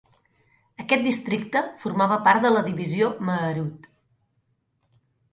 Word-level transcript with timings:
Aquest 0.83 1.03
districte 1.07 1.61
forma 1.83 2.07
part 2.27 2.45
de 2.47 2.51
la 2.53 2.63
Divisió 2.69 3.11
Meerut. 3.27 3.85